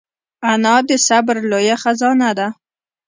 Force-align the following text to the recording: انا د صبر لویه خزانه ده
انا 0.51 0.75
د 0.89 0.91
صبر 1.07 1.37
لویه 1.51 1.75
خزانه 1.83 2.29
ده 2.37 2.47